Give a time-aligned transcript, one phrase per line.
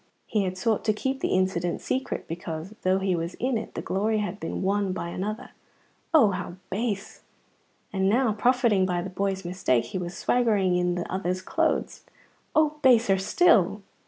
[0.25, 3.83] He had sought to keep the incident secret because, though he was in it, the
[3.83, 5.51] glory had been won by another
[6.11, 7.21] (oh, how base!),
[7.93, 12.01] and now, profiting by the boy's mistake, he was swaggering in that other's clothes
[12.55, 13.83] (oh, baser still!).